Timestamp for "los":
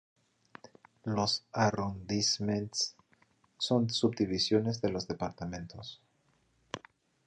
1.03-1.45, 4.89-5.07